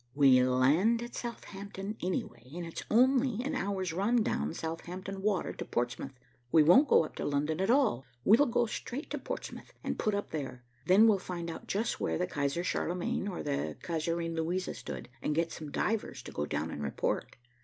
[0.15, 5.63] "We land at Southampton, anyway, and it's only an hour's run down Southampton Water to
[5.63, 6.13] Portsmouth.
[6.51, 10.15] We won't go up to London at all; we'll go straight to Portsmouth and put
[10.15, 10.63] up there.
[10.87, 15.35] Then we'll find out just where the Kaiser Charlemagne or the Kaiserin Luisa stood, and
[15.35, 17.35] get some divers to go down and report."